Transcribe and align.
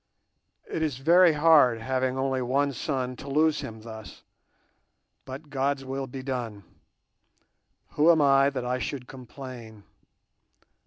It 0.67 0.81
is 0.81 0.97
very 0.97 1.33
hard 1.33 1.79
having 1.79 2.17
only 2.17 2.41
one 2.41 2.73
son 2.73 3.15
to 3.17 3.27
lose 3.29 3.61
him 3.61 3.81
thus, 3.81 4.23
but 5.25 5.51
God's 5.51 5.85
will 5.85 6.07
be 6.07 6.23
done. 6.23 6.63
Who 7.89 8.09
am 8.09 8.19
I 8.19 8.49
that 8.49 8.65
I 8.65 8.79
should 8.79 9.05
complain? 9.07 9.83